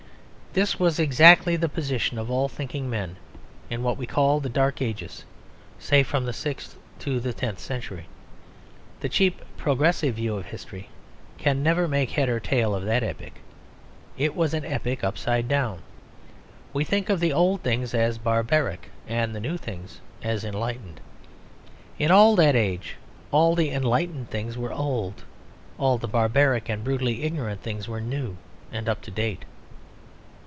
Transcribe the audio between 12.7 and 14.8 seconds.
of that epoch; it was an